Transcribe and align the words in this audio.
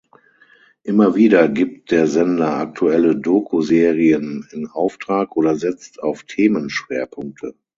Immer 0.81 1.13
wieder 1.13 1.47
gibt 1.47 1.91
der 1.91 2.07
Sender 2.07 2.55
aktuelle 2.57 3.15
Doku-Serien 3.15 4.47
in 4.51 4.65
Auftrag 4.65 5.37
oder 5.37 5.55
setzt 5.57 6.01
auf 6.01 6.23
Themenschwerpunkte. 6.23 7.53